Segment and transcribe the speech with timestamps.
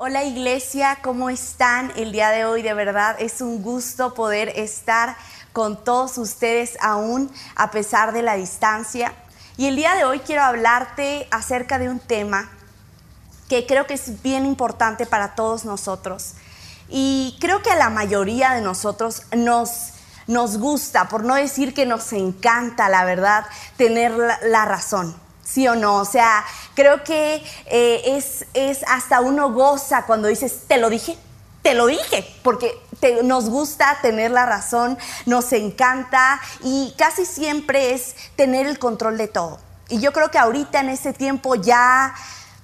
[0.00, 2.62] Hola iglesia, ¿cómo están el día de hoy?
[2.62, 5.16] De verdad es un gusto poder estar
[5.52, 9.12] con todos ustedes aún a pesar de la distancia.
[9.56, 12.48] Y el día de hoy quiero hablarte acerca de un tema
[13.48, 16.34] que creo que es bien importante para todos nosotros.
[16.88, 19.94] Y creo que a la mayoría de nosotros nos,
[20.28, 23.46] nos gusta, por no decir que nos encanta, la verdad,
[23.76, 25.27] tener la, la razón.
[25.48, 25.96] ¿Sí o no?
[25.96, 26.44] O sea,
[26.74, 31.16] creo que eh, es, es hasta uno goza cuando dices, te lo dije,
[31.62, 32.78] te lo dije, porque
[33.24, 39.28] nos gusta tener la razón, nos encanta y casi siempre es tener el control de
[39.28, 39.58] todo.
[39.88, 42.14] Y yo creo que ahorita en este tiempo ya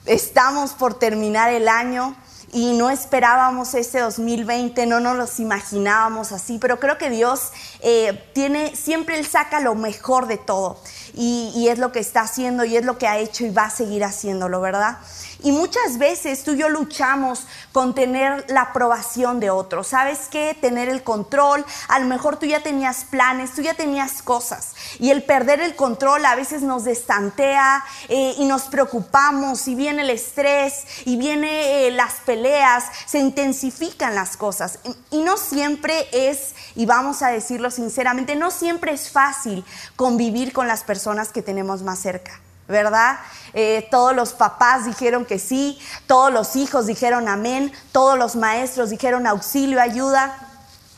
[0.04, 2.14] estamos por terminar el año
[2.52, 8.30] y no esperábamos este 2020, no nos los imaginábamos así, pero creo que Dios eh,
[8.32, 10.78] tiene, siempre Él saca lo mejor de todo
[11.16, 13.70] y, es lo que está haciendo y es lo que ha hecho y va a
[13.70, 14.98] seguir haciéndolo, ¿verdad?
[15.44, 19.88] Y muchas veces tú y yo luchamos con tener la aprobación de otros.
[19.88, 20.56] ¿Sabes qué?
[20.58, 21.66] Tener el control.
[21.88, 24.72] A lo mejor tú ya tenías planes, tú ya tenías cosas.
[24.98, 30.00] Y el perder el control a veces nos destantea eh, y nos preocupamos y viene
[30.00, 34.78] el estrés y viene eh, las peleas, se intensifican las cosas.
[35.10, 39.62] Y, y no siempre es, y vamos a decirlo sinceramente, no siempre es fácil
[39.94, 42.40] convivir con las personas que tenemos más cerca.
[42.68, 43.18] ¿Verdad?
[43.52, 48.90] Eh, todos los papás dijeron que sí, todos los hijos dijeron amén, todos los maestros
[48.90, 50.36] dijeron auxilio, ayuda,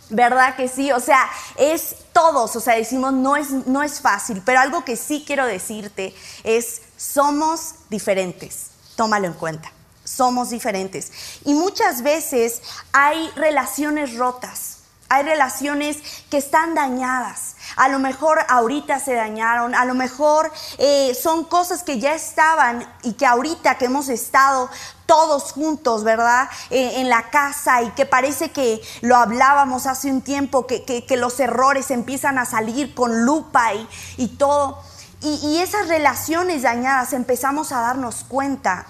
[0.08, 0.92] ¿verdad que sí?
[0.92, 4.96] O sea, es todos, o sea, decimos no es, no es fácil, pero algo que
[4.96, 9.72] sí quiero decirte es somos diferentes, tómalo en cuenta,
[10.04, 11.12] somos diferentes.
[11.44, 14.76] Y muchas veces hay relaciones rotas
[15.08, 15.98] hay relaciones
[16.30, 17.55] que están dañadas.
[17.76, 22.86] A lo mejor ahorita se dañaron, a lo mejor eh, son cosas que ya estaban
[23.02, 24.68] y que ahorita que hemos estado
[25.06, 26.48] todos juntos, ¿verdad?
[26.70, 31.38] Eh, en la casa y que parece que lo hablábamos hace un tiempo, que, los
[31.38, 33.72] errores empiezan a salir con lupa
[34.16, 34.82] y, todo.
[35.20, 38.86] y esas relaciones dañadas empezamos a darnos cuenta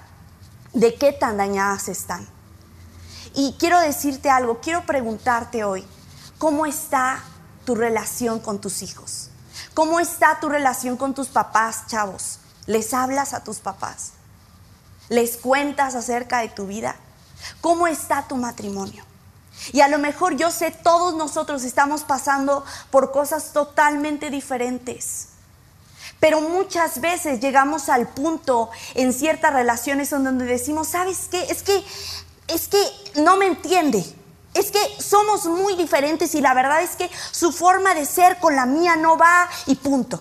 [0.72, 2.26] de qué tan dañadas están.
[3.34, 5.86] Y quiero decirte algo, quiero preguntarte hoy,
[6.38, 7.22] ¿Cómo está
[7.66, 9.28] tu relación con tus hijos?
[9.74, 12.38] ¿Cómo está tu relación con tus papás, chavos?
[12.64, 14.12] ¿Les hablas a tus papás?
[15.10, 16.96] ¿Les cuentas acerca de tu vida?
[17.60, 19.04] ¿Cómo está tu matrimonio?
[19.72, 25.28] Y a lo mejor yo sé, todos nosotros estamos pasando por cosas totalmente diferentes.
[26.20, 31.42] Pero muchas veces llegamos al punto en ciertas relaciones donde decimos, ¿sabes qué?
[31.50, 31.84] Es que,
[32.48, 32.82] es que
[33.20, 34.04] no me entiende
[34.58, 38.56] es que somos muy diferentes y la verdad es que su forma de ser con
[38.56, 40.20] la mía no va y punto.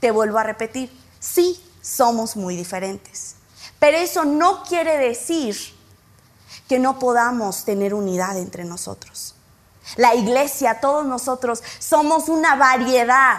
[0.00, 0.90] Te vuelvo a repetir,
[1.20, 3.36] sí, somos muy diferentes.
[3.78, 5.56] Pero eso no quiere decir
[6.68, 9.34] que no podamos tener unidad entre nosotros.
[9.96, 13.38] La iglesia, todos nosotros, somos una variedad.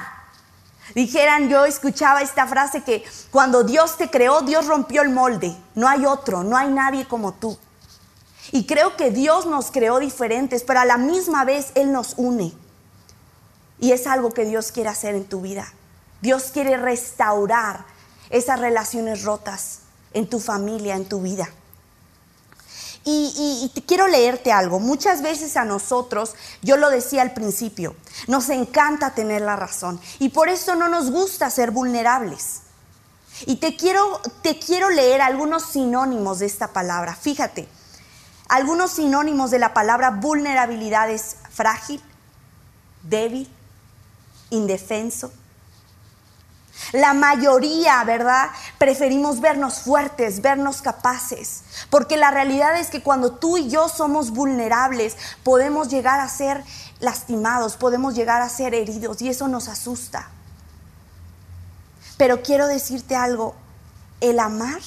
[0.93, 5.55] Dijeran, yo escuchaba esta frase que cuando Dios te creó, Dios rompió el molde.
[5.75, 7.57] No hay otro, no hay nadie como tú.
[8.51, 12.53] Y creo que Dios nos creó diferentes, pero a la misma vez Él nos une.
[13.79, 15.73] Y es algo que Dios quiere hacer en tu vida.
[16.21, 17.85] Dios quiere restaurar
[18.29, 19.79] esas relaciones rotas
[20.13, 21.49] en tu familia, en tu vida.
[23.05, 24.79] Y, quiero leerte algo.
[24.79, 27.95] Muchas veces a nosotros, yo lo decía al principio,
[28.27, 29.99] nos encanta tener la razón.
[30.19, 32.61] Y por eso no nos gusta ser vulnerables.
[33.45, 37.15] Y te quiero, te quiero leer algunos sinónimos de esta palabra.
[37.15, 37.67] Fíjate,
[38.53, 41.99] algunos sinónimos de la palabra vulnerabilidad es frágil,
[43.01, 43.51] débil,
[44.51, 45.33] indefenso.
[46.91, 48.51] La mayoría, ¿verdad?
[48.77, 54.29] Preferimos vernos fuertes, vernos capaces, porque la realidad es que cuando tú y yo somos
[54.29, 56.63] vulnerables, podemos llegar a ser
[56.99, 60.27] lastimados, podemos llegar a ser heridos y eso nos asusta.
[62.17, 63.55] Pero quiero decirte algo,
[64.21, 64.81] el amar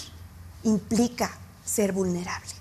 [0.63, 1.33] implica
[1.65, 2.56] ser vulnerable.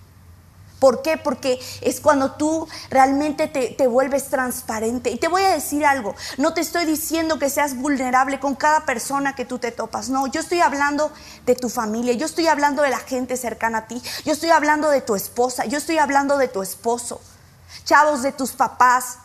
[0.85, 1.17] ¿Por qué?
[1.17, 5.09] Porque es cuando tú realmente te, vuelves transparente.
[5.09, 8.85] Y te voy a decir algo, no te estoy diciendo que seas vulnerable con cada
[8.85, 11.11] persona que tú te topas, no, yo estoy hablando
[11.47, 14.91] de tu familia, yo estoy hablando de la gente cercana a ti, yo estoy hablando
[14.91, 17.19] de tu esposa, yo estoy hablando de tu esposo,
[17.83, 19.17] chavos, de tus papás,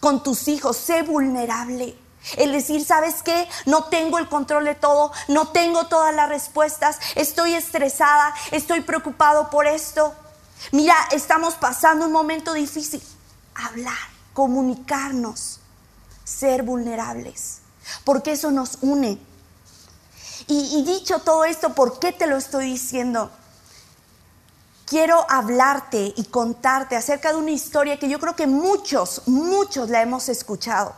[0.00, 1.98] con tus hijos, sé vulnerable.
[2.38, 3.46] El decir, ¿sabes qué?
[3.66, 9.50] No tengo el control de todo, no tengo todas las respuestas, estoy estresada, estoy preocupado
[9.50, 10.14] por esto.
[10.72, 13.02] Mira, estamos pasando un momento difícil.
[13.54, 13.96] Hablar,
[14.32, 15.60] comunicarnos,
[16.24, 17.60] ser vulnerables,
[18.04, 19.18] porque eso nos une.
[20.48, 23.30] Y, dicho todo esto, ¿por qué te lo estoy diciendo?
[24.86, 30.00] quiero hablarte y contarte acerca de una historia que yo creo que muchos, muchos la
[30.00, 30.94] hemos escuchado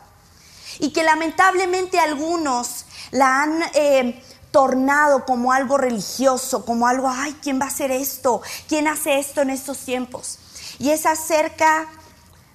[0.79, 7.61] y que lamentablemente algunos la han eh, tornado como algo religioso, como algo, ay, ¿quién
[7.61, 8.43] va a hacer esto?
[8.69, 10.39] ¿Quién hace esto en estos tiempos?
[10.79, 11.89] Y es acerca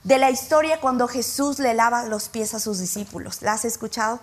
[0.03, 3.41] de la historia cuando Jesús le lava los pies a sus discípulos.
[3.41, 4.19] ¿La has escuchado?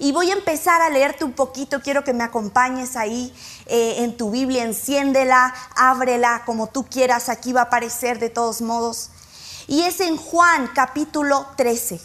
[0.00, 3.32] Y voy a empezar a leerte un poquito, quiero que me acompañes ahí
[3.66, 8.60] eh, en tu Biblia, enciéndela, ábrela como tú quieras, aquí va a aparecer de todos
[8.60, 9.10] modos.
[9.66, 12.00] Y es en Juan capítulo 13.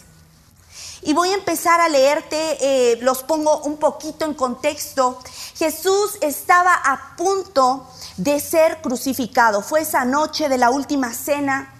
[1.06, 5.18] Y voy a empezar a leerte, eh, los pongo un poquito en contexto.
[5.54, 7.86] Jesús estaba a punto
[8.16, 11.70] de ser crucificado, fue esa noche de la última cena.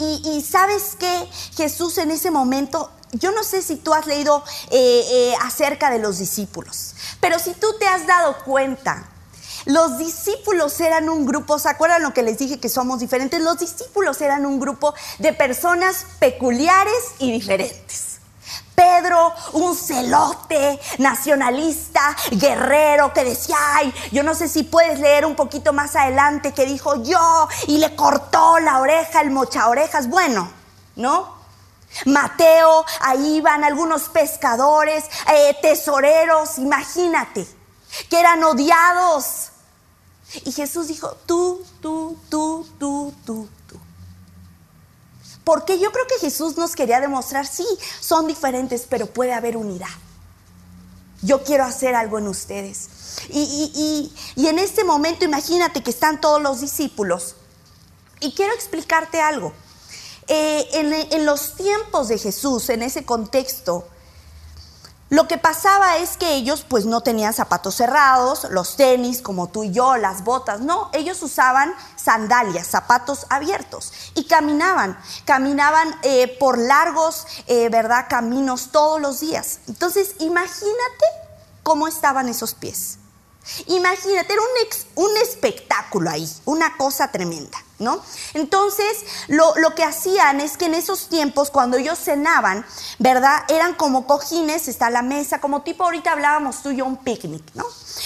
[0.00, 5.04] Y, sabes que Jesús en ese momento yo no sé si tú has leído eh,
[5.08, 9.11] eh, acerca de los discípulos, pero si tú te has dado cuenta,
[9.66, 13.40] los discípulos eran un grupo, ¿se acuerdan lo que les dije que somos diferentes?
[13.40, 18.12] Los discípulos eran un grupo de personas peculiares y diferentes.
[18.74, 25.36] Pedro, un celote, nacionalista, guerrero, que decía, ay, yo no sé si puedes leer un
[25.36, 30.50] poquito más adelante, que dijo yo, y le cortó la oreja, el mocha orejas, bueno,
[30.96, 31.42] ¿no?
[32.06, 37.46] Mateo, ahí van algunos pescadores, eh, tesoreros, imagínate,
[38.08, 39.51] que eran odiados.
[40.44, 43.76] Y Jesús dijo, tú, tú, tú, tú, tú, tú.
[45.44, 47.66] Porque yo creo que Jesús nos quería demostrar, sí,
[48.00, 49.88] son diferentes, pero puede haber unidad.
[51.22, 52.88] Yo quiero hacer algo en ustedes.
[53.30, 57.36] Y, y en este momento imagínate que están todos los discípulos.
[58.20, 59.52] Y quiero explicarte algo.
[60.28, 63.88] Eh, en, los tiempos de Jesús, en ese contexto,
[65.12, 69.62] lo que pasaba es que ellos pues no tenían zapatos cerrados, los tenis como tú
[69.62, 76.56] y yo, las botas, no, ellos usaban sandalias, zapatos abiertos y caminaban, caminaban eh, por
[76.56, 78.06] largos, eh, ¿verdad?
[78.08, 79.58] Caminos todos los días.
[79.68, 81.04] Entonces, imagínate
[81.62, 82.96] cómo estaban esos pies.
[83.66, 87.58] Imagínate, era un, un espectáculo ahí, una cosa tremenda.
[88.34, 92.64] Entonces, lo, lo, que hacían es que en esos tiempos, cuando ellos cenaban,
[92.98, 93.44] ¿verdad?
[93.48, 97.42] Eran como cojines, está la mesa, como tipo ahorita hablábamos tú y yo, un picnic,
[97.54, 97.64] ¿no?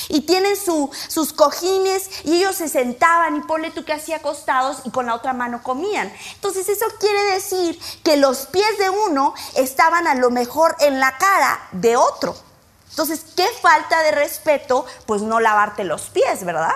[0.09, 4.79] Y tienen su, sus cojines y ellos se sentaban y ponle tú que hacía acostados
[4.85, 6.13] y con la otra mano comían.
[6.35, 11.17] Entonces, eso quiere decir que los pies de uno estaban a lo mejor en la
[11.19, 12.35] cara de otro.
[12.91, 16.73] Entonces, qué falta de respeto, pues no lavarte los pies, ¿verdad?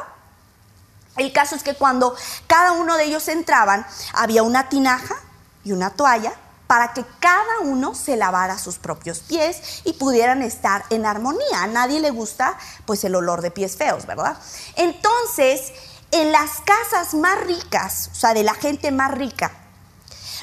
[1.20, 5.16] El caso es que cuando cada uno de ellos entraban, había una tinaja
[5.62, 6.32] y una toalla
[6.66, 11.62] para que cada uno se lavara sus propios pies y pudieran estar en armonía.
[11.62, 12.56] A nadie le gusta
[12.86, 14.38] pues el olor de pies feos, ¿verdad?
[14.76, 15.74] Entonces,
[16.10, 19.52] en las casas más ricas, o sea, de la gente más rica,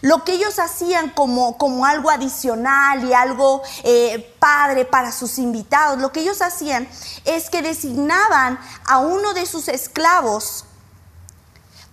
[0.01, 5.99] lo que ellos hacían como, como algo adicional y algo eh, padre para sus invitados,
[5.99, 6.87] lo que ellos hacían
[7.25, 10.65] es que designaban a uno de sus esclavos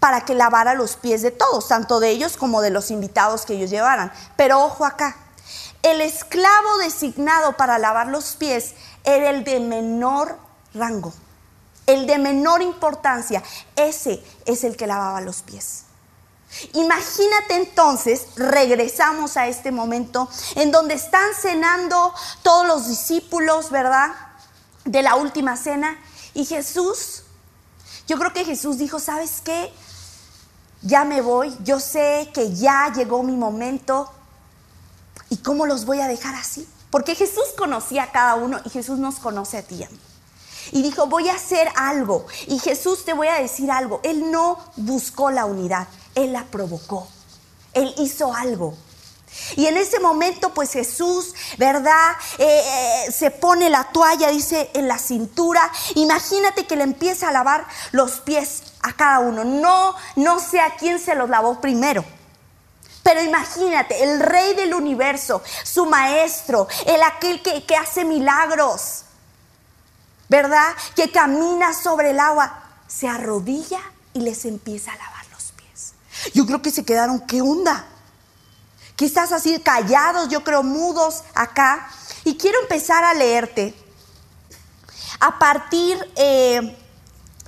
[0.05, 3.55] para que lavara los pies de todos, tanto de ellos como de los invitados que
[3.55, 4.13] ellos llevaran.
[4.37, 5.17] Pero ojo acá,
[5.83, 10.39] el esclavo designado para lavar los pies era el de menor
[10.75, 11.15] rango,
[11.87, 13.43] el de menor importancia.
[13.77, 15.85] Ese es el que lavaba los pies.
[16.75, 24.11] Imagínate entonces, regresamos a este momento en donde están cenando todos los discípulos, ¿verdad?
[24.85, 25.99] De la última cena.
[26.35, 27.23] Y Jesús,
[28.07, 29.73] yo creo que Jesús dijo, ¿sabes qué?
[30.85, 34.11] Ya me voy, yo sé que ya llegó mi momento.
[35.31, 36.69] ¿Y cómo los voy a dejar así?
[36.91, 39.99] Porque Jesús conocía a cada uno y Jesús nos conoce a ti y a mí.
[40.73, 42.27] Y dijo, voy a hacer algo.
[42.49, 44.01] Y Jesús te voy a decir algo.
[44.03, 45.89] Él no buscó la unidad.
[46.15, 47.09] Él la provocó.
[47.73, 48.75] Él hizo algo.
[49.57, 52.13] Y en ese momento, pues Jesús, ¿verdad?
[52.39, 52.63] Eh,
[53.07, 55.71] eh, se pone la toalla, dice, en la cintura.
[55.95, 59.45] Imagínate que le empieza a lavar los pies a cada uno.
[59.45, 62.05] No, no sé a quién se los lavó primero.
[63.03, 69.03] Pero imagínate, el rey del universo, su maestro, el aquel que, que hace milagros,
[70.29, 70.75] ¿verdad?
[70.97, 73.81] Que camina sobre el agua, se arrodilla
[74.15, 75.15] y les empieza a lavar.
[76.33, 77.87] Yo creo que se quedaron, ¿qué onda?
[78.97, 81.89] Quizás así callados, yo creo mudos acá.
[82.25, 83.75] Y quiero empezar a leerte
[85.21, 86.77] a partir eh,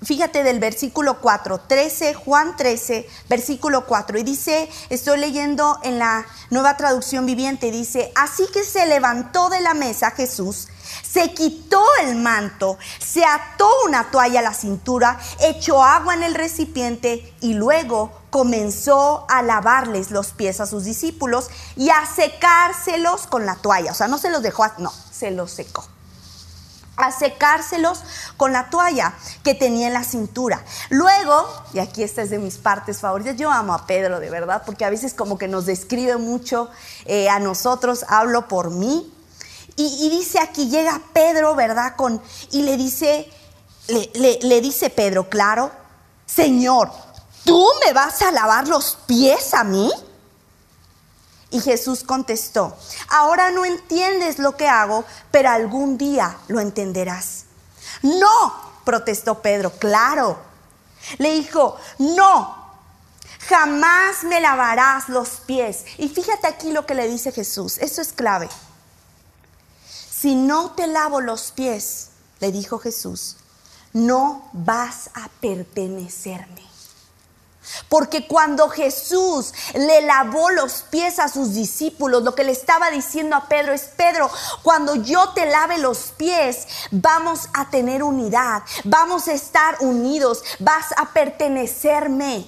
[0.02, 4.18] Fíjate del versículo 4, 13, Juan 13, versículo 4.
[4.18, 9.60] Y dice, estoy leyendo en la nueva traducción viviente, dice, así que se levantó de
[9.62, 10.68] la mesa Jesús,
[11.02, 16.34] se quitó el manto, se ató una toalla a la cintura, echó agua en el
[16.34, 23.46] recipiente y luego comenzó a lavarles los pies a sus discípulos y a secárselos con
[23.46, 23.92] la toalla.
[23.92, 25.86] O sea, no se los dejó, no, se los secó
[27.06, 28.02] a secárselos
[28.36, 30.64] con la toalla que tenía en la cintura.
[30.90, 34.62] Luego, y aquí esta es de mis partes favoritas, yo amo a Pedro de verdad,
[34.66, 36.70] porque a veces como que nos describe mucho
[37.04, 39.12] eh, a nosotros, hablo por mí.
[39.78, 41.96] Y, dice aquí, llega Pedro, ¿verdad?
[41.96, 43.30] Con, y le dice,
[43.88, 45.70] le, le dice Pedro, claro,
[46.24, 46.90] Señor,
[47.44, 49.92] ¿tú me vas a lavar los pies a mí?
[51.50, 52.76] Y Jesús contestó,
[53.08, 57.44] ahora no entiendes lo que hago, pero algún día lo entenderás.
[58.02, 58.52] No,
[58.84, 60.38] protestó Pedro, claro.
[61.18, 62.66] Le dijo, no,
[63.48, 65.84] jamás me lavarás los pies.
[65.98, 68.48] Y fíjate aquí lo que le dice Jesús, eso es clave.
[70.10, 72.08] Si no te lavo los pies,
[72.40, 73.36] le dijo Jesús,
[73.92, 76.65] no vas a pertenecerme.
[77.88, 83.36] Porque cuando Jesús le lavó los pies a sus discípulos, lo que le estaba diciendo
[83.36, 84.30] a Pedro es, Pedro,
[84.62, 90.86] cuando yo te lave los pies, vamos a tener unidad, vamos a estar unidos, vas
[90.96, 92.46] a pertenecerme.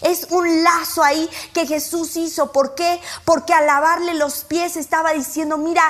[0.00, 2.52] Es un lazo ahí que Jesús hizo.
[2.52, 3.00] ¿Por qué?
[3.24, 5.82] Porque al lavarle los pies estaba diciendo, mira,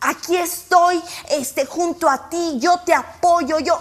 [0.00, 3.80] aquí estoy este, junto a ti, yo te apoyo, yo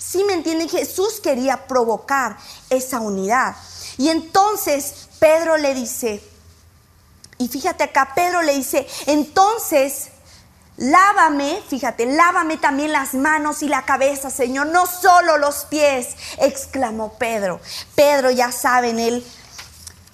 [0.00, 0.68] ¿Sí me entienden?
[0.68, 2.38] Jesús quería provocar
[2.70, 3.54] esa unidad.
[3.98, 6.24] Y entonces Pedro le dice,
[7.36, 10.08] y fíjate acá, Pedro le dice, entonces
[10.78, 17.12] lávame, fíjate, lávame también las manos y la cabeza, Señor, no solo los pies, exclamó
[17.18, 17.60] Pedro.
[17.94, 19.22] Pedro, ya saben, él,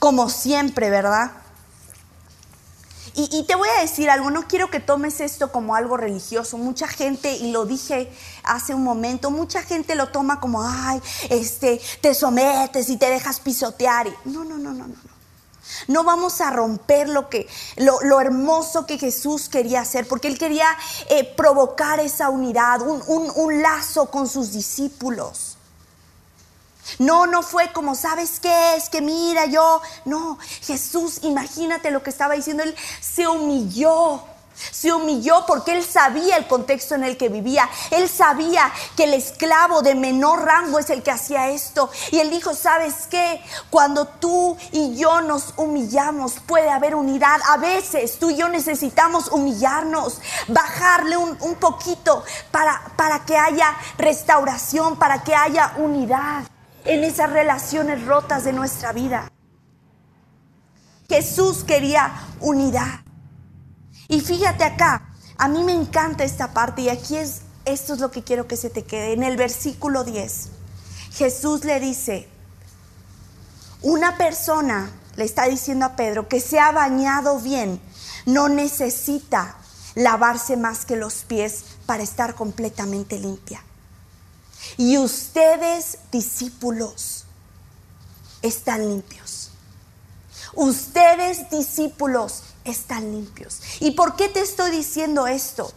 [0.01, 1.31] como siempre, ¿verdad?
[3.19, 6.59] Y, te voy a decir algo, no quiero que tomes esto como algo religioso.
[6.59, 11.81] Mucha gente, y lo dije hace un momento, mucha gente lo toma como, ay, este,
[12.03, 14.07] te sometes y te dejas pisotear.
[14.27, 15.17] no, no, no, no, no.
[15.89, 20.69] No vamos a romper lo, que, lo, hermoso que Jesús quería hacer, porque Él quería
[21.09, 23.03] eh, provocar esa unidad, un,
[23.35, 25.56] un lazo con sus discípulos.
[26.99, 28.89] No, no fue como, ¿sabes qué es?
[28.89, 29.81] Que mira yo.
[30.05, 32.63] No, Jesús, imagínate lo que estaba diciendo.
[32.63, 34.23] Él se humilló.
[34.71, 37.69] Se humilló porque él sabía el contexto en el que vivía.
[37.91, 41.91] Él sabía que el esclavo de menor rango es el que hacía esto.
[42.11, 43.43] Y él dijo, ¿sabes qué?
[43.69, 47.39] Cuando tú y yo nos humillamos puede haber unidad.
[47.51, 54.97] A veces tú y yo necesitamos humillarnos, bajarle un, poquito para, para que haya restauración,
[54.97, 56.45] para que haya unidad
[56.87, 59.31] en esas relaciones rotas de nuestra vida.
[61.09, 63.01] Jesús quería unidad.
[64.09, 68.11] Y fíjate acá, a mí me encanta esta parte y aquí es, esto es lo
[68.11, 69.13] que quiero que se te quede.
[69.13, 70.49] En el versículo 10,
[71.13, 72.29] Jesús le dice,
[73.83, 77.81] una persona le está diciendo a Pedro que se ha bañado bien,
[78.27, 79.57] no necesita
[79.95, 83.66] lavarse más que los pies para estar completamente limpia.
[84.77, 87.25] Y ustedes, discípulos,
[88.43, 89.51] están limpios.
[90.55, 93.61] Ustedes, discípulos, están limpios.
[93.81, 95.73] ¿Y por qué te estoy diciendo esto?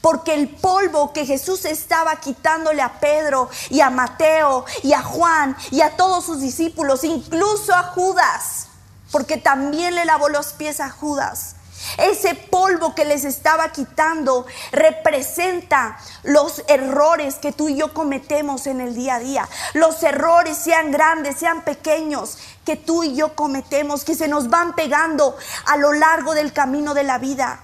[0.00, 5.56] Porque el polvo que Jesús estaba quitándole a Pedro y a Mateo y a Juan
[5.70, 8.68] y a todos sus discípulos, incluso a Judas,
[9.10, 11.55] porque también le lavó los pies a Judas,
[11.98, 18.80] ese polvo que les estaba quitando representa los errores que tú y yo cometemos en
[18.80, 19.48] el día a día.
[19.74, 24.74] Los errores, sean grandes, sean pequeños, que tú y yo cometemos, que se nos van
[24.74, 25.36] pegando
[25.66, 27.60] a lo largo del camino de la vida.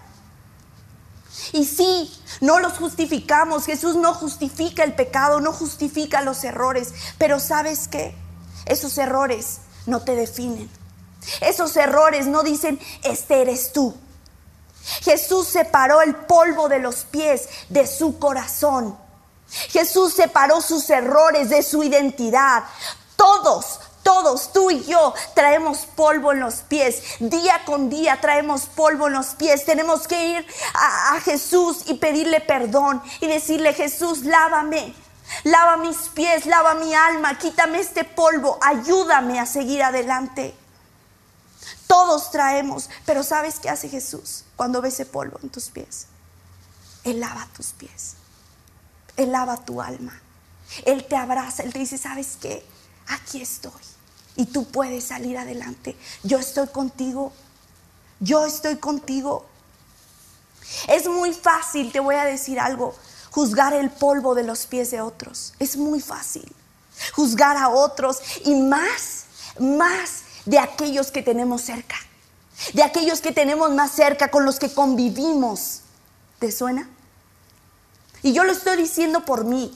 [1.52, 3.66] Y sí, no los justificamos.
[3.66, 6.94] Jesús no justifica el pecado, no justifica los errores.
[7.18, 8.14] Pero sabes qué?
[8.64, 10.70] Esos errores no te definen.
[11.40, 13.94] Esos errores no dicen, este eres tú.
[15.02, 18.98] Jesús separó el polvo de los pies de su corazón.
[19.48, 22.64] Jesús separó sus errores de su identidad.
[23.16, 27.02] Todos, todos, tú y yo, traemos polvo en los pies.
[27.20, 29.64] Día con día traemos polvo en los pies.
[29.64, 34.94] Tenemos que ir a, Jesús y pedirle perdón y decirle, Jesús, lávame.
[35.44, 40.54] Lava mis pies, lava mi alma, quítame este polvo, ayúdame a seguir adelante.
[41.86, 46.06] Todos traemos, pero ¿sabes qué hace Jesús cuando ve ese polvo en tus pies?
[47.04, 48.14] Él lava tus pies.
[49.16, 50.21] Él lava tu alma.
[50.85, 52.64] Él te abraza, Él te dice, ¿sabes qué?
[53.09, 53.73] Aquí estoy.
[54.37, 55.97] Y tú puedes salir adelante.
[56.23, 57.32] Yo estoy contigo.
[58.21, 59.47] Yo estoy contigo.
[60.88, 62.94] Es muy fácil, te voy a decir algo,
[63.30, 65.54] juzgar el polvo de los pies de otros.
[65.59, 66.50] Es muy fácil.
[67.14, 69.25] Juzgar a otros y más,
[69.59, 71.97] más de aquellos que tenemos cerca.
[72.73, 75.81] De aquellos que tenemos más cerca, con los que convivimos.
[76.38, 76.88] ¿Te suena?
[78.23, 79.73] Y yo lo estoy diciendo por mí.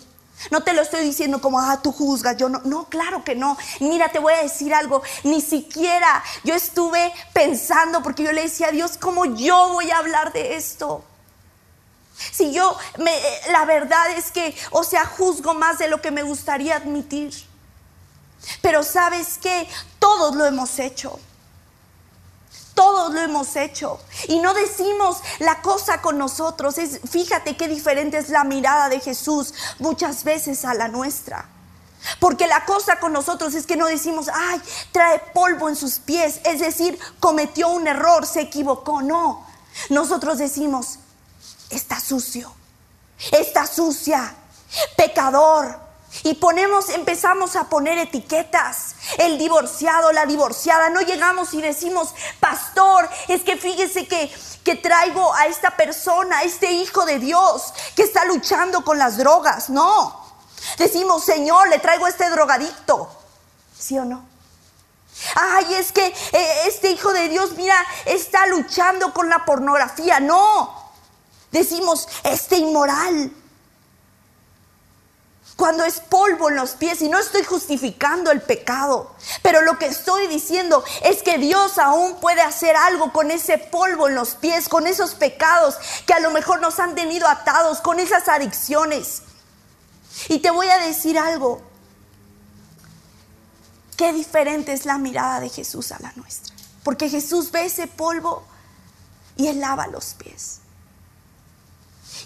[0.50, 2.60] No te lo estoy diciendo como, ah, tú juzgas, yo no.
[2.64, 3.56] No, claro que no.
[3.80, 5.02] Mira, te voy a decir algo.
[5.24, 9.98] Ni siquiera yo estuve pensando, porque yo le decía a Dios, ¿cómo yo voy a
[9.98, 11.04] hablar de esto?
[12.16, 13.12] Si yo, me,
[13.50, 17.32] la verdad es que, o sea, juzgo más de lo que me gustaría admitir.
[18.62, 21.18] Pero sabes que todos lo hemos hecho.
[22.76, 23.98] Todos lo hemos hecho.
[24.28, 26.76] Y no decimos la cosa con nosotros.
[26.76, 31.48] Es, fíjate qué diferente es la mirada de Jesús muchas veces a la nuestra.
[32.20, 34.60] Porque la cosa con nosotros es que no decimos, ay,
[34.92, 36.40] trae polvo en sus pies.
[36.44, 39.00] Es decir, cometió un error, se equivocó.
[39.00, 39.46] No.
[39.88, 40.98] Nosotros decimos,
[41.70, 42.52] está sucio,
[43.32, 44.34] está sucia,
[44.98, 45.85] pecador,
[46.22, 48.94] y ponemos, empezamos a poner etiquetas.
[49.18, 50.90] El divorciado, la divorciada.
[50.90, 54.32] No llegamos y decimos, pastor, es que fíjese que,
[54.64, 59.16] que traigo a esta persona, a este hijo de Dios, que está luchando con las
[59.18, 59.70] drogas.
[59.70, 60.24] No.
[60.78, 63.08] Decimos, Señor, le traigo a este drogadicto.
[63.78, 64.24] ¿Sí o no?
[65.34, 70.20] Ay, es que eh, este hijo de Dios, mira, está luchando con la pornografía.
[70.20, 70.92] No.
[71.52, 73.32] Decimos, este inmoral
[75.56, 79.10] cuando es polvo en los pies y no estoy justificando el pecado,
[79.42, 84.06] pero lo que estoy diciendo es que Dios aún puede hacer algo con ese polvo
[84.06, 87.98] en los pies, con esos pecados que a lo mejor nos han tenido atados, con
[87.98, 89.22] esas adicciones.
[90.28, 91.62] Y te voy a decir algo,
[93.96, 98.44] qué diferente es la mirada de Jesús a la nuestra, porque Jesús ve ese polvo
[99.38, 100.60] y él lava los pies.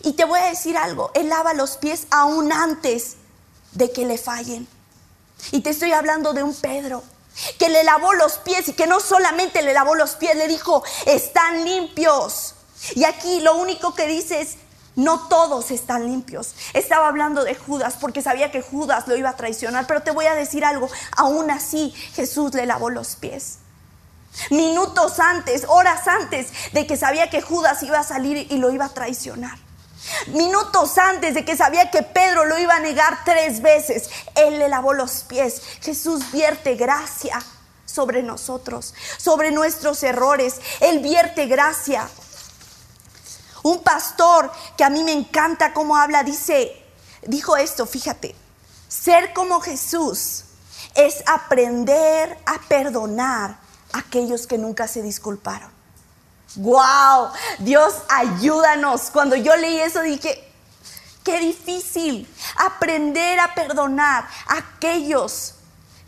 [0.02, 3.16] Y te voy a decir algo, Él lava los pies aún antes
[3.72, 4.66] de que le fallen.
[5.52, 7.02] Y te estoy hablando de un Pedro
[7.58, 10.82] que le lavó los pies y que no solamente le lavó los pies, le dijo,
[11.06, 12.54] están limpios.
[12.94, 14.56] Y aquí lo único que dice es,
[14.96, 16.54] no todos están limpios.
[16.74, 20.26] Estaba hablando de Judas porque sabía que Judas lo iba a traicionar, pero te voy
[20.26, 23.58] a decir algo, aún así Jesús le lavó los pies.
[24.50, 28.86] Minutos antes, horas antes de que sabía que Judas iba a salir y lo iba
[28.86, 29.58] a traicionar.
[30.28, 34.68] Minutos antes de que sabía que Pedro lo iba a negar tres veces, Él le
[34.68, 35.62] lavó los pies.
[35.80, 37.40] Jesús vierte gracia
[37.84, 40.60] sobre nosotros, sobre nuestros errores.
[40.80, 42.08] Él vierte gracia.
[43.62, 46.72] Un pastor que a mí me encanta cómo habla, dice,
[47.22, 48.34] dijo esto, fíjate,
[48.88, 50.44] ser como Jesús
[50.94, 53.58] es aprender a perdonar
[53.92, 55.79] a aquellos que nunca se disculparon.
[56.56, 57.30] ¡Wow!
[57.60, 59.10] Dios, ayúdanos.
[59.12, 60.50] Cuando yo leí eso dije,
[61.22, 65.54] qué difícil aprender a perdonar a aquellos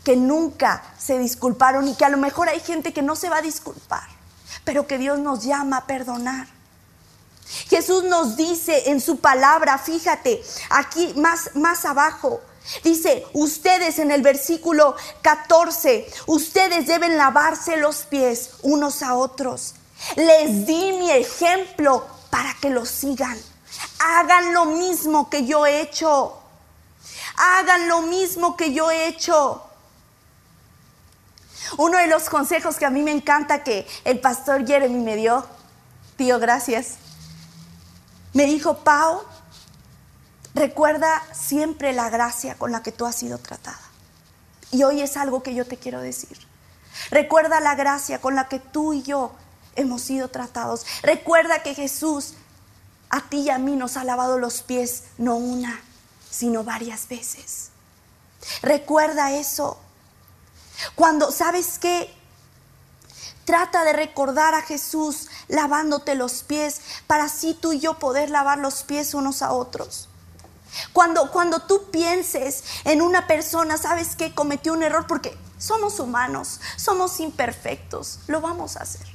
[0.03, 3.37] que nunca se disculparon y que a lo mejor hay gente que no se va
[3.37, 4.07] a disculpar,
[4.65, 6.47] pero que Dios nos llama a perdonar.
[7.69, 12.41] Jesús nos dice en su palabra, fíjate, aquí más, más abajo,
[12.83, 19.75] dice, ustedes en el versículo 14, ustedes deben lavarse los pies unos a otros
[20.15, 23.37] les di mi ejemplo para que lo sigan.
[23.99, 26.39] Hagan lo mismo que yo he hecho.
[27.35, 29.63] Hagan lo mismo que yo he hecho.
[31.77, 35.45] Uno de los consejos que a mí me encanta que el pastor Jeremy me dio,
[36.17, 36.95] tío, gracias,
[38.33, 39.21] me dijo, Pau,
[40.53, 43.79] recuerda siempre la gracia con la que tú has sido tratada.
[44.71, 46.37] Y hoy es algo que yo te quiero decir.
[47.09, 49.31] Recuerda la gracia con la que tú y yo
[49.75, 50.85] hemos sido tratados.
[51.01, 52.33] Recuerda que Jesús
[53.09, 55.79] a ti y a mí nos ha lavado los pies no una,
[56.31, 57.69] sino varias veces.
[58.63, 59.77] Recuerda eso.
[60.95, 62.11] Cuando, ¿sabes qué?
[63.45, 68.57] Trata de recordar a Jesús lavándote los pies para así tú y yo poder lavar
[68.57, 70.09] los pies unos a otros.
[70.91, 76.59] Cuando, cuando tú pienses en una persona, sabes que cometió un error porque somos humanos,
[76.77, 79.12] somos imperfectos, lo vamos a hacer.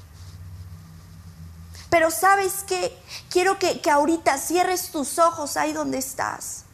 [1.91, 2.97] Pero sabes qué?
[3.31, 6.65] Quiero que, que ahorita cierres tus ojos ahí donde estás.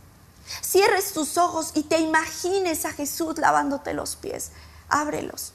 [0.61, 4.51] Cierres tus ojos y te imagines a Jesús lavándote los pies.
[4.89, 5.53] Ábrelos.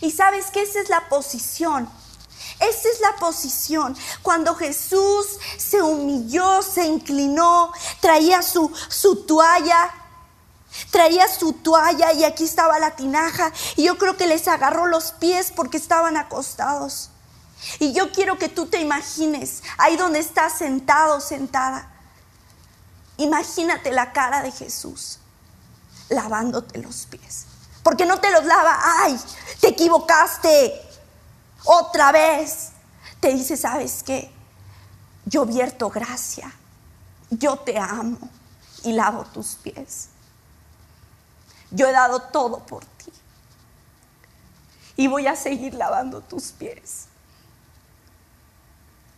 [0.00, 1.90] Y sabes que esa es la posición
[2.60, 3.96] Esa es la posición.
[4.22, 5.26] Cuando Jesús
[5.56, 9.90] se humilló, se inclinó, traía su, su toalla,
[10.90, 13.52] traía su toalla y aquí estaba la tinaja.
[13.76, 17.10] Y yo creo que les agarró los pies porque estaban acostados.
[17.78, 21.90] Y yo quiero que tú te imagines ahí donde estás sentado, sentada.
[23.16, 25.18] Imagínate la cara de Jesús
[26.08, 27.46] lavándote los pies.
[27.82, 29.18] Porque no te los lava, ay,
[29.60, 30.80] te equivocaste.
[31.64, 32.70] Otra vez.
[33.20, 34.32] Te dice, ¿sabes qué?
[35.26, 36.50] Yo vierto gracia.
[37.28, 38.18] Yo te amo
[38.82, 40.08] y lavo tus pies.
[41.70, 43.12] Yo he dado todo por ti.
[44.96, 47.06] Y voy a seguir lavando tus pies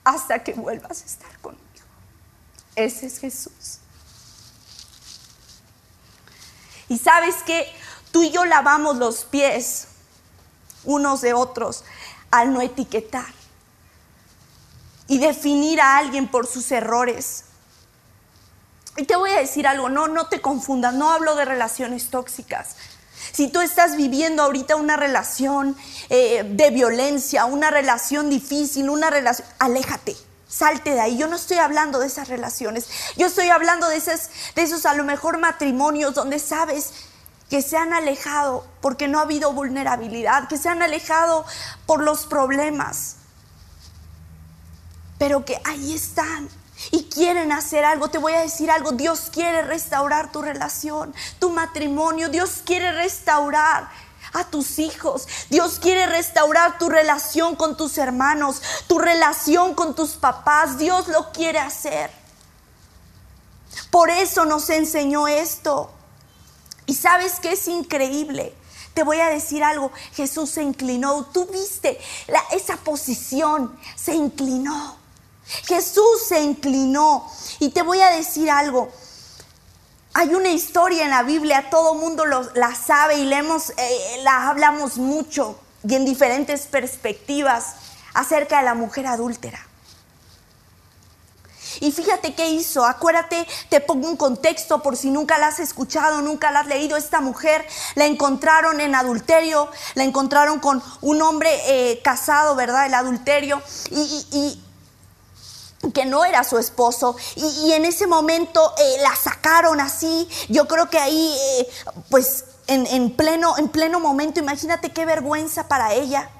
[0.05, 1.63] hasta que vuelvas a estar conmigo.
[2.75, 3.79] Ese es Jesús.
[6.89, 7.67] Y sabes que
[8.11, 9.89] tú y yo lavamos los pies
[10.85, 11.85] unos de otros
[12.31, 13.33] al no etiquetar
[15.07, 17.45] y definir a alguien por sus errores.
[18.97, 22.77] Y te voy a decir algo, no, no te confundas, no hablo de relaciones tóxicas.
[23.31, 25.77] Si tú estás viviendo ahorita una relación
[26.11, 30.17] eh, de violencia, una relación difícil, una relación, aléjate.
[30.49, 31.17] Salte de ahí.
[31.17, 32.87] Yo no estoy hablando de esas relaciones.
[33.17, 36.91] Yo estoy hablando de, esas, de esos a lo mejor matrimonios donde sabes
[37.49, 41.45] que se han alejado porque no ha habido vulnerabilidad, que se han alejado
[41.87, 43.17] por los problemas,
[45.19, 46.49] pero que ahí están
[46.91, 51.51] y quieren hacer algo, te voy a decir algo, Dios quiere restaurar tu relación, tu
[51.51, 53.89] matrimonio, Dios quiere restaurar
[54.33, 55.27] a tus hijos.
[55.51, 60.79] Dios quiere restaurar tu relación con tus hermanos, tu relación con tus papás.
[60.79, 62.11] Dios lo quiere hacer.
[63.91, 65.91] Por eso nos enseñó esto.
[66.87, 68.55] Y sabes que es increíble.
[68.95, 71.99] Te voy a decir algo, Jesús se inclinó, tú viste
[72.51, 75.02] esa posición, se inclinó.
[75.47, 77.31] Jesús se inclinó.
[77.59, 78.91] Y te voy a decir algo.
[80.15, 85.59] Hay una historia en la Biblia, todo mundo la sabe y eh, la hablamos mucho
[85.89, 87.77] y en diferentes perspectivas
[88.13, 89.67] acerca de la mujer adúltera.
[91.81, 92.85] Y fíjate qué hizo.
[92.85, 96.99] Acuérdate, te pongo un contexto por si nunca la has escuchado, nunca la has leído.
[96.99, 102.85] Esta mujer la encontraron en adulterio, la encontraron con un hombre eh, casado, ¿verdad?
[102.87, 103.63] El adulterio.
[103.91, 104.63] y
[105.91, 110.89] que no era su esposo y, en ese momento eh, la sacaron así, yo creo
[110.89, 111.69] que ahí eh,
[112.09, 116.31] pues en, pleno, en pleno momento, imagínate qué vergüenza para ella,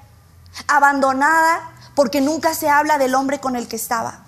[0.67, 4.23] abandonada porque nunca se habla del hombre con el que estaba,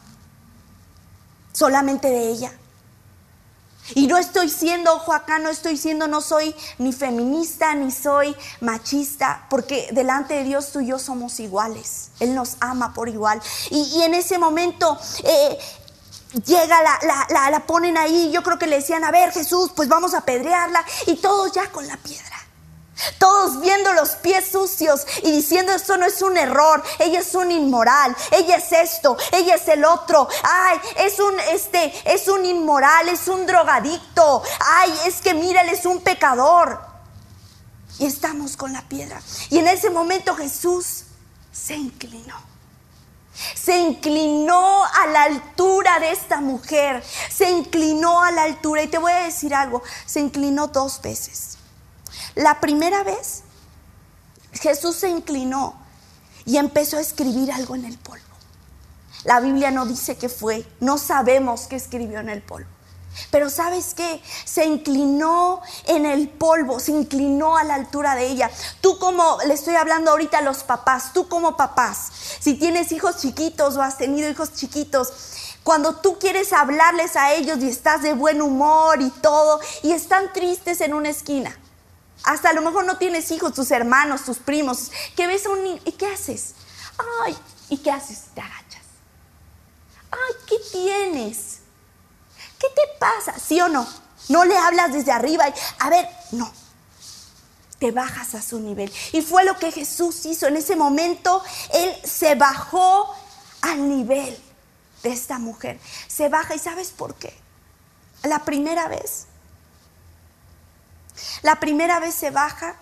[1.54, 2.52] solamente de ella.
[3.94, 8.36] Y no estoy siendo, ojo acá, no estoy siendo, no soy ni feminista, ni soy
[8.62, 12.10] machista, porque delante de Dios tú y yo somos iguales.
[12.20, 13.42] Él nos ama por igual.
[13.70, 15.58] Y, en ese momento eh,
[16.46, 19.88] llega, la, la, la ponen ahí, yo creo que le decían, a ver Jesús, pues
[19.88, 22.35] vamos a apedrearla, y todos ya con la piedra.
[23.20, 27.52] Todos viendo los pies sucios y diciendo esto no es un error, ella es un
[27.52, 33.10] inmoral, ella es esto, ella es el otro, ay, es un este es un inmoral,
[33.10, 36.80] es un drogadicto, ay, es que mira, él es un pecador.
[38.00, 39.22] Y estamos con la piedra.
[39.50, 41.06] Y en ese momento Jesús
[41.52, 42.36] se inclinó.
[43.56, 47.04] Se inclinó a la altura de esta mujer.
[47.32, 48.84] Se inclinó a la altura.
[48.84, 51.58] Y te voy a decir algo, se inclinó dos veces.
[52.36, 53.44] La primera vez,
[54.54, 55.76] Jesús se inclinó
[56.46, 58.24] y empezó a escribir algo en el polvo.
[59.24, 62.70] La Biblia no dice qué fue, no sabemos qué escribió en el polvo.
[63.32, 68.52] Pero sabes qué, se inclinó en el polvo, se inclinó a la altura de ella.
[68.82, 73.18] Tú como, le estoy hablando ahorita a los papás, tú como papás, si tienes hijos
[73.18, 75.14] chiquitos o has tenido hijos chiquitos,
[75.64, 80.32] cuando tú quieres hablarles a ellos y estás de buen humor y todo, y están
[80.34, 81.58] tristes en una esquina,
[82.24, 85.80] hasta a lo mejor no tienes hijos, tus hermanos, tus primos, que ves a un
[85.86, 86.56] ¿y qué haces?
[87.24, 87.38] Ay,
[87.70, 88.26] ¿y qué haces?
[88.34, 88.84] Te agachas.
[90.12, 91.60] Ay, ¿qué tienes?
[92.60, 93.38] ¿Qué te pasa?
[93.40, 93.88] ¿Sí o no?
[94.30, 95.48] No le hablas desde arriba.
[95.50, 96.52] Y, a ver, no.
[97.80, 98.92] Te bajas a su nivel.
[99.12, 100.48] Y fue lo que Jesús hizo.
[100.48, 103.14] En ese momento, Él se bajó
[103.62, 104.38] al nivel
[105.04, 105.80] de esta mujer.
[106.08, 107.38] Se baja y ¿sabes por qué?
[108.24, 109.28] La primera vez
[111.42, 112.76] la primera vez se baja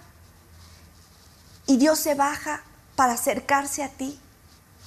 [1.66, 2.64] y Dios se baja
[2.96, 4.20] para acercarse a ti.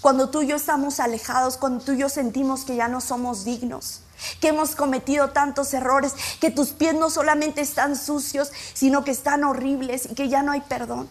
[0.00, 3.44] Cuando tú y yo estamos alejados, cuando tú y yo sentimos que ya no somos
[3.44, 4.02] dignos,
[4.40, 9.44] que hemos cometido tantos errores, que tus pies no solamente están sucios, sino que están
[9.44, 11.08] horribles y que ya no hay perdón.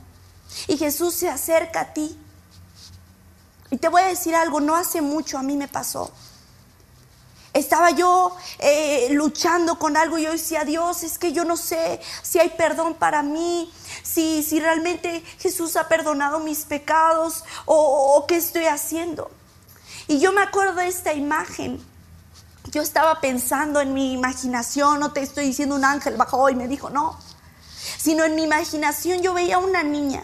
[0.68, 2.18] Y Jesús se acerca a ti
[3.72, 6.12] Y te voy a decir algo, no hace mucho a mí me pasó.
[7.56, 12.02] Estaba yo eh, luchando con algo y yo decía, Dios, es que yo no sé
[12.22, 13.72] si hay perdón para mí,
[14.04, 19.32] si, si realmente Jesús ha perdonado mis pecados o, o qué estoy haciendo.
[20.08, 21.82] Y yo me acuerdo de esta imagen.
[22.72, 26.68] Yo estaba pensando en mi imaginación, no te estoy diciendo un ángel bajó y me
[26.68, 27.18] dijo, no,
[27.98, 30.24] sino en mi imaginación yo veía una niña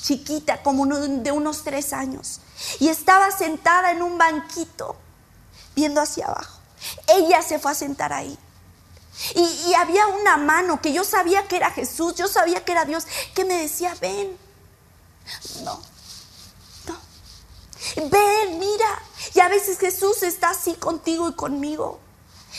[0.00, 2.40] chiquita, como de unos tres años,
[2.80, 4.96] y estaba sentada en un banquito
[5.74, 6.53] viendo hacia abajo.
[7.08, 8.38] Ella se fue a sentar ahí.
[9.34, 13.06] Y, había una mano que yo sabía que era Jesús, yo sabía que era Dios,
[13.34, 14.36] que me decía, ven.
[15.62, 15.80] No,
[16.86, 16.96] no.
[18.10, 19.02] Ven, mira.
[19.34, 22.00] Y a veces Jesús está así contigo y conmigo.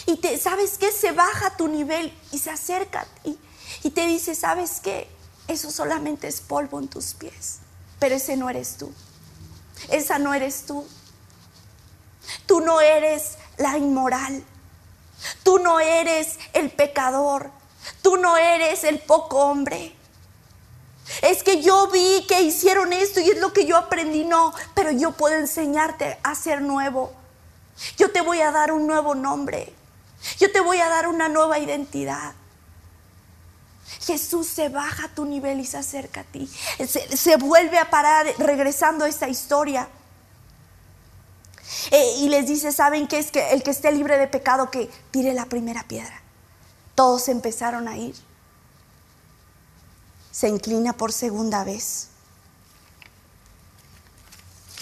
[0.06, 0.92] Y te, ¿sabes qué?
[0.92, 3.38] Se baja a tu nivel y se acerca y,
[3.84, 5.10] y te dice, ¿sabes qué?
[5.48, 7.60] Eso solamente es polvo en tus pies.
[8.00, 8.92] Pero ese no eres tú.
[9.90, 10.88] Esa no eres tú.
[12.46, 14.44] Tú no eres la inmoral.
[15.44, 17.52] Tú no eres el pecador.
[18.02, 19.96] Tú no eres el poco hombre.
[21.22, 24.24] Es que yo vi que hicieron esto y es lo que yo aprendí.
[24.26, 27.14] No, pero yo puedo enseñarte a ser nuevo.
[27.98, 29.74] Yo te voy a dar un nuevo nombre.
[30.40, 32.34] Yo te voy a dar una nueva identidad.
[34.02, 36.50] Jesús se baja a tu nivel y se acerca a ti.
[36.88, 39.88] Se, vuelve a parar regresando a esta historia.
[41.96, 44.92] Eh, y les dice, ¿saben qué es que el que esté libre de pecado que
[45.12, 46.22] tire la primera piedra?
[46.94, 48.14] Todos empezaron a ir.
[50.30, 52.10] Se inclina por segunda vez.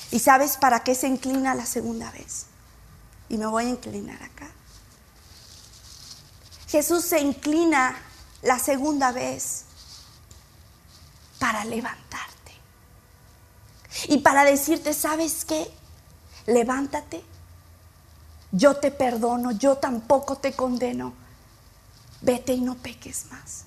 [0.10, 2.48] ¿Y sabes para qué se inclina la segunda vez?
[3.30, 4.50] Y me voy a inclinar acá.
[6.68, 7.96] Jesús se inclina
[8.42, 9.66] la segunda vez
[11.38, 12.54] para levantarte.
[14.08, 15.72] Y para decirte, ¿sabes qué?
[16.46, 17.24] Levántate,
[18.52, 21.14] yo te perdono, yo tampoco te condeno,
[22.22, 23.66] vete y no peques más.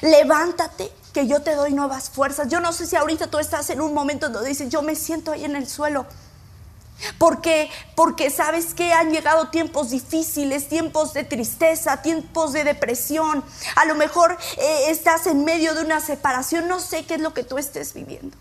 [0.00, 2.48] Levántate, que yo te doy nuevas fuerzas.
[2.48, 5.32] Yo no sé si ahorita tú estás en un momento donde dices, yo me siento
[5.32, 6.06] ahí en el suelo.
[7.18, 13.44] Porque, porque sabes que han llegado tiempos difíciles, tiempos de tristeza, tiempos de depresión.
[13.74, 16.68] A lo mejor eh, estás en medio de una separación.
[16.68, 18.36] No sé qué es lo que tú estés viviendo.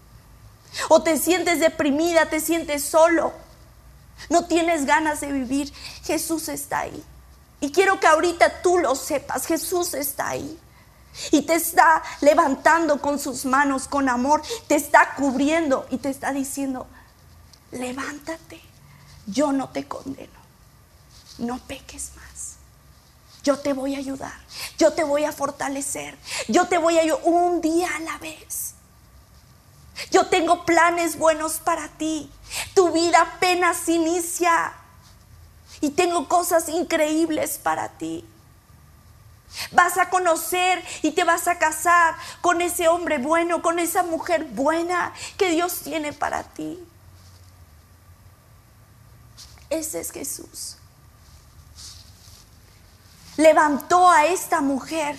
[0.89, 3.33] O te sientes deprimida, te sientes solo
[4.29, 5.71] no tienes ganas de vivir,
[6.03, 7.03] Jesús está ahí.
[7.59, 10.59] Y quiero que ahorita tú lo sepas, Jesús está ahí.
[11.31, 16.31] Y te está levantando con sus manos, con amor, te está cubriendo y te está
[16.31, 16.87] diciendo,
[17.71, 18.61] levántate,
[19.27, 20.39] yo no te condeno,
[21.37, 22.55] no peques más.
[23.43, 24.39] Yo te voy a ayudar,
[24.77, 26.15] yo te voy a fortalecer,
[26.47, 28.75] yo te voy a ayudar un día a la vez.
[30.09, 32.31] Yo tengo planes buenos para ti.
[32.73, 34.73] Tu vida apenas inicia.
[35.79, 38.25] Y tengo cosas increíbles para ti.
[39.71, 44.45] Vas a conocer y te vas a casar con ese hombre bueno, con esa mujer
[44.45, 46.79] buena que Dios tiene para ti.
[49.69, 50.77] Ese es Jesús.
[53.37, 55.17] Levantó a esta mujer.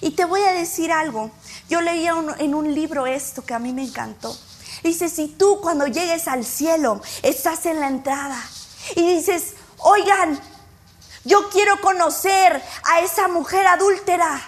[0.00, 1.30] Y te voy a decir algo.
[1.68, 4.36] Yo leía en un libro esto que a mí me encantó.
[4.82, 8.40] Dice, si tú cuando llegues al cielo estás en la entrada
[8.94, 10.40] y dices, oigan,
[11.24, 14.40] yo quiero conocer a esa mujer adúltera.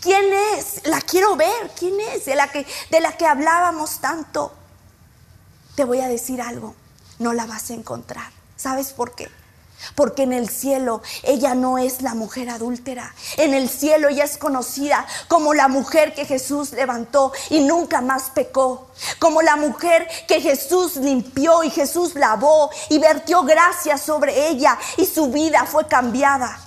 [0.00, 0.24] ¿Quién
[0.56, 0.86] es?
[0.86, 1.70] La quiero ver.
[1.78, 2.24] ¿Quién es?
[2.24, 4.52] De la que, de la que hablábamos tanto.
[5.76, 6.74] Te voy a decir algo.
[7.18, 8.32] No la vas a encontrar.
[8.56, 9.30] ¿Sabes por qué?
[9.94, 13.14] Porque en el cielo ella no es la mujer adúltera.
[13.36, 18.30] En el cielo ella es conocida como la mujer que Jesús levantó y nunca más
[18.30, 18.88] pecó.
[19.18, 25.06] Como la mujer que Jesús limpió y Jesús lavó y vertió gracia sobre ella y
[25.06, 26.58] su vida fue cambiada.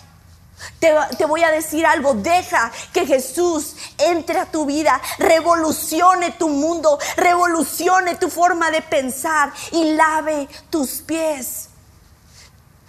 [0.79, 6.47] Te, te, voy a decir algo, deja que Jesús entre a tu vida, revolucione tu
[6.49, 11.64] mundo, revolucione tu forma de pensar y lave tus pies.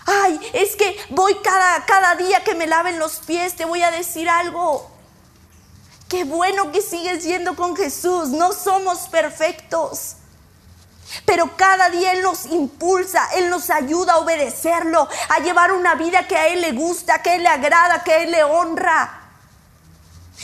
[0.07, 3.91] Ay, es que voy cada, cada día que me laven los pies, te voy a
[3.91, 4.89] decir algo.
[6.09, 8.29] Qué bueno que sigues yendo con Jesús.
[8.29, 10.17] No somos perfectos.
[11.25, 16.27] Pero cada día Él nos impulsa, Él nos ayuda a obedecerlo, a llevar una vida
[16.27, 19.26] que a Él le gusta, que a Él le agrada, que a Él le honra.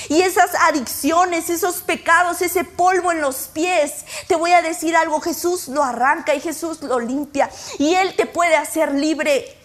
[0.09, 5.21] Y esas adicciones, esos pecados, ese polvo en los pies, te voy a decir algo,
[5.21, 9.59] Jesús lo arranca y Jesús lo limpia y Él te puede hacer libre.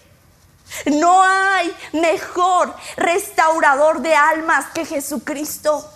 [0.86, 5.90] No hay mejor restaurador de almas que Jesucristo.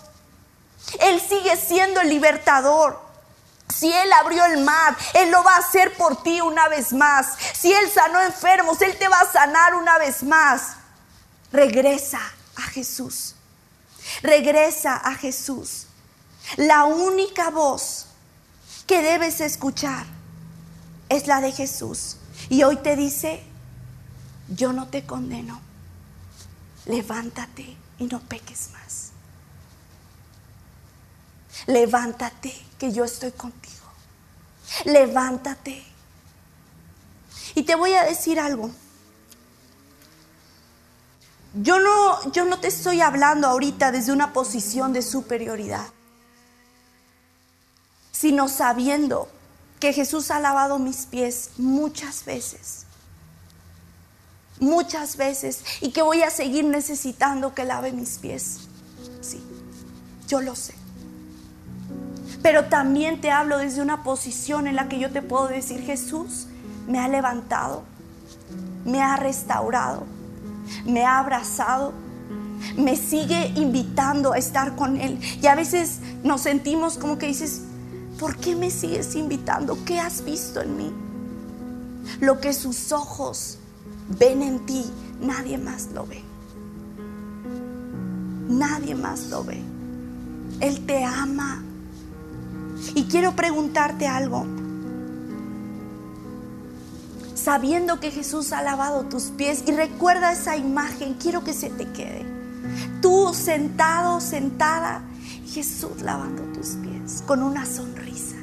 [0.99, 3.01] Él sigue siendo el libertador.
[3.69, 7.37] Si Él abrió el mar, Él lo va a hacer por ti una vez más.
[7.53, 10.75] Si Él sanó enfermos, Él te va a sanar una vez más.
[11.51, 12.19] Regresa
[12.55, 13.35] a Jesús.
[14.21, 15.87] Regresa a Jesús.
[16.57, 18.07] La única voz
[18.85, 20.05] que debes escuchar
[21.09, 22.17] es la de Jesús.
[22.49, 23.43] Y hoy te dice,
[24.49, 25.61] yo no te condeno.
[26.85, 29.11] Levántate y no peques más.
[31.67, 33.73] Levántate que yo estoy contigo.
[34.85, 35.83] Levántate.
[37.55, 38.71] Y te voy a decir algo.
[41.53, 45.85] Yo no, yo no te estoy hablando ahorita desde una posición de superioridad,
[48.11, 49.29] sino sabiendo
[49.79, 52.85] que Jesús ha lavado mis pies muchas veces,
[54.59, 58.61] muchas veces, y que voy a seguir necesitando que lave mis pies.
[59.21, 59.43] Sí,
[60.27, 60.73] yo lo sé.
[62.41, 66.47] Pero también te hablo desde una posición en la que yo te puedo decir, Jesús
[66.87, 67.83] me ha levantado,
[68.85, 70.05] me ha restaurado,
[70.85, 71.93] me ha abrazado,
[72.77, 75.19] me sigue invitando a estar con Él.
[75.41, 77.61] Y a veces nos sentimos como que dices,
[78.19, 79.77] ¿por qué me sigues invitando?
[79.85, 80.93] ¿Qué has visto en mí?
[82.19, 83.57] Lo que sus ojos
[84.19, 84.85] ven en ti,
[85.21, 86.23] nadie más lo ve.
[88.47, 89.61] Nadie más lo ve.
[90.59, 91.63] Él te ama.
[92.95, 94.45] Y quiero preguntarte algo.
[97.43, 101.91] Sabiendo que Jesús ha lavado tus pies y recuerda esa imagen, quiero que se te
[101.91, 102.25] quede.
[103.01, 105.01] Tú sentado, sentada,
[105.45, 108.37] Jesús lavando tus pies con una sonrisa.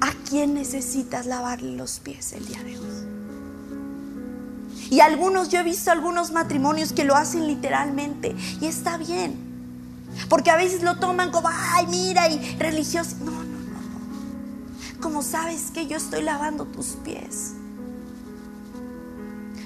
[0.00, 3.06] ¿A quién necesitas lavarle los pies el día de hoy?
[4.88, 9.36] Y algunos, yo he visto algunos matrimonios que lo hacen literalmente y está bien.
[10.30, 13.16] Porque a veces lo toman como, ay, mira, y religioso.
[13.22, 13.41] No.
[15.02, 17.54] Como sabes que yo estoy lavando tus pies.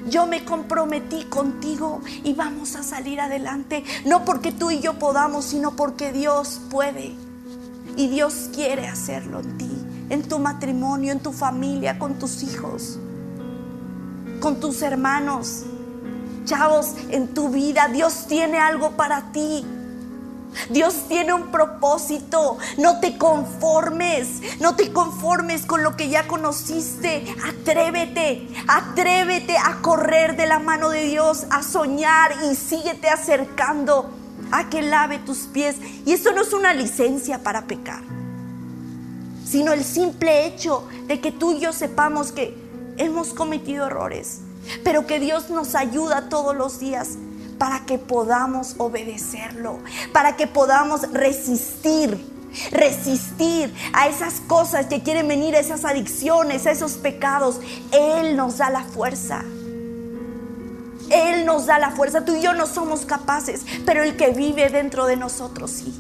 [0.09, 3.85] Yo me comprometí contigo y vamos a salir adelante.
[4.07, 7.15] No porque tú y yo podamos, sino porque Dios puede.
[7.97, 9.71] Y Dios quiere hacerlo en ti,
[10.09, 12.99] en tu matrimonio, en tu familia, con tus hijos,
[14.41, 15.65] con tus hermanos.
[16.47, 19.67] Chavos, en tu vida Dios tiene algo para ti.
[20.71, 22.59] Dios tiene un propósito.
[22.79, 24.61] No te conformes.
[24.61, 27.35] No te conformes con lo que ya conociste.
[27.47, 28.49] Atrévete.
[28.69, 34.11] Atrévete a correr de la mano de Dios, a soñar y síguete acercando
[34.51, 35.77] a que lave tus pies.
[36.05, 38.03] Y eso no es una licencia para pecar,
[39.45, 42.57] sino el simple hecho de que tú y yo sepamos que
[42.97, 44.41] hemos cometido errores,
[44.85, 47.19] pero que Dios nos ayuda todos los días
[47.59, 49.79] para que podamos obedecerlo,
[50.13, 52.19] para que podamos resistir,
[52.71, 57.61] resistir a esas cosas que quieren venir, a esas adicciones, a esos pecados.
[57.93, 59.43] Él nos da la fuerza.
[61.11, 62.25] Él nos da la fuerza.
[62.25, 65.95] Tú y yo no somos capaces, pero el que vive dentro de nosotros sí.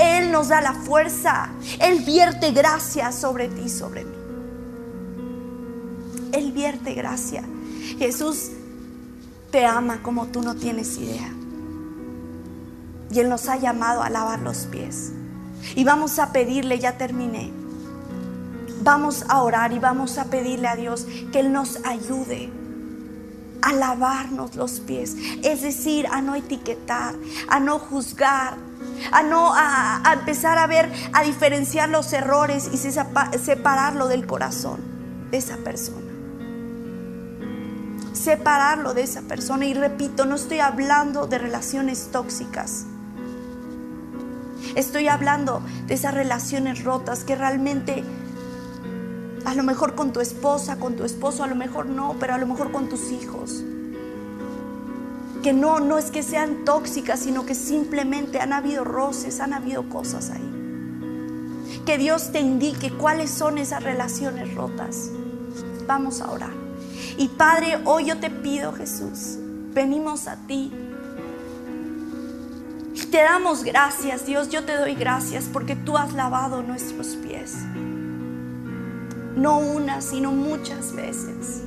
[0.00, 1.50] Él nos da la fuerza.
[1.80, 4.14] Él vierte gracia sobre ti, sobre mí.
[6.32, 7.42] Él vierte gracia.
[7.98, 8.50] Jesús
[9.50, 11.32] te ama como tú no tienes idea.
[13.10, 15.12] Y Él nos ha llamado a lavar los pies.
[15.74, 17.52] Y vamos a pedirle, ya terminé.
[18.82, 22.50] Vamos a orar y vamos a pedirle a Dios que Él nos ayude
[23.62, 25.16] a lavarnos los pies.
[25.42, 27.14] Es decir, a no etiquetar,
[27.48, 28.54] a no juzgar,
[29.12, 34.80] a no a, empezar a ver, a diferenciar los errores y separarlo del corazón
[35.30, 35.99] de esa persona
[38.12, 39.66] separarlo de esa persona.
[39.66, 42.86] Y repito, no estoy hablando de relaciones tóxicas.
[44.74, 48.04] Estoy hablando de esas relaciones rotas que realmente,
[49.44, 52.38] a lo mejor con tu esposa, con tu esposo, a lo mejor no, pero a
[52.38, 53.64] lo mejor con tus hijos.
[55.42, 59.88] Que no, no es que sean tóxicas, sino que simplemente han habido roces, han habido
[59.88, 60.46] cosas ahí.
[61.86, 65.10] Que Dios te indique cuáles son esas relaciones rotas.
[65.86, 66.69] Vamos a orar.
[67.16, 69.36] Y Padre, hoy yo te pido, Jesús,
[69.74, 70.72] venimos a ti.
[72.94, 77.54] Y te damos gracias, Dios, yo te doy gracias porque tú has lavado nuestros pies.
[79.36, 81.62] No una, sino muchas veces.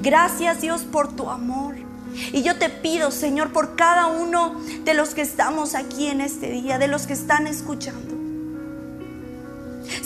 [0.00, 1.76] Gracias, Dios, por tu amor.
[2.32, 4.54] Y yo te pido, Señor, por cada uno
[4.84, 8.19] de los que estamos aquí en este día, de los que están escuchando.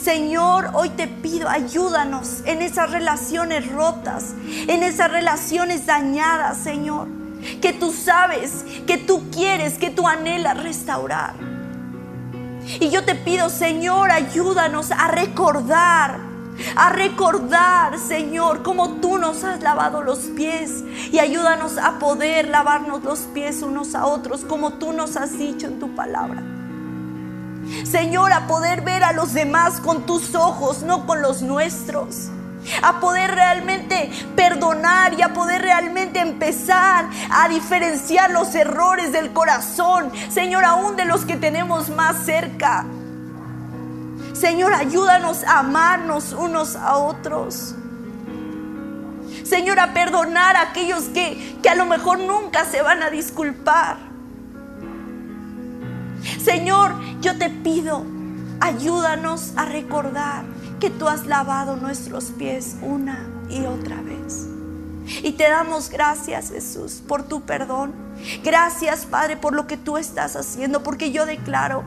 [0.04, 4.34] Señor, hoy te pido, ayúdanos en esas relaciones rotas,
[4.68, 7.08] en esas relaciones dañadas, Señor,
[7.62, 11.32] que tú sabes, que tú quieres, que tú anhelas restaurar.
[12.80, 16.18] Y yo te pido, Señor, ayúdanos a recordar,
[16.76, 20.84] a recordar, Señor, cómo tú nos has lavado los pies.
[21.12, 25.66] Y ayúdanos a poder lavarnos los pies unos a otros, como tú nos has dicho
[25.66, 26.53] en tu palabra.
[27.84, 32.30] Señor, a poder ver a los demás con tus ojos, no con los nuestros
[32.82, 40.10] a poder realmente perdonar y a poder realmente empezar a diferenciar los errores del corazón,
[40.30, 42.86] Señor, aún de los que tenemos más cerca.
[44.32, 47.74] Señor, ayúdanos a amarnos unos a otros.
[49.44, 53.96] Señor, a perdonar a aquellos que, que a lo mejor nunca se van a disculpar.
[56.44, 56.92] Señor,
[57.22, 58.04] yo te pido,
[58.60, 60.44] ayúdanos a recordar
[60.78, 64.46] que tú has lavado nuestros pies una y otra vez.
[65.22, 67.94] Y te damos gracias, Jesús, por tu perdón.
[68.42, 71.82] Gracias, Padre, por lo que tú estás haciendo, porque yo declaro,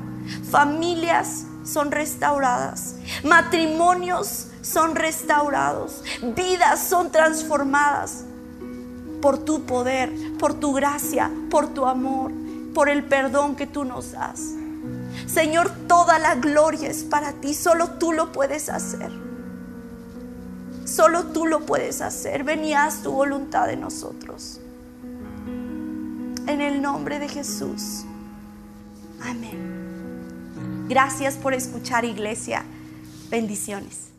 [0.49, 6.03] familias son restauradas, matrimonios son restaurados,
[6.35, 8.23] vidas son transformadas
[9.21, 12.31] por tu poder, por tu gracia, por tu amor,
[12.77, 14.51] por el perdón que tú nos das.
[15.25, 17.55] Señor, toda la gloria es para ti.
[17.55, 19.09] Solo tú lo puedes hacer.
[20.85, 22.43] Solo tú lo puedes hacer.
[22.43, 24.61] Ven y haz tu voluntad en nosotros.
[26.45, 28.05] En el nombre de Jesús.
[29.23, 30.85] Amén.
[30.87, 32.63] Gracias por escuchar, iglesia.
[33.31, 34.16] Bendiciones.